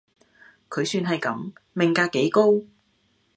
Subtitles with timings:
[0.67, 2.63] 佢算係噉，命格幾高